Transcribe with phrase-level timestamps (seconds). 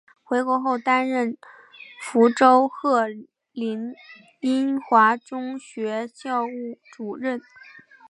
[0.23, 1.37] 回国后担任
[2.01, 3.07] 福州鹤
[3.51, 3.93] 龄
[4.39, 7.39] 英华中学校务主任。